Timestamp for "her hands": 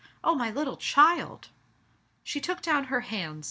2.85-3.39